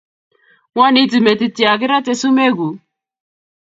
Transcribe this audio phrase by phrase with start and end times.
[0.71, 2.75] ng'wanitu metit ye kerate sumek kuk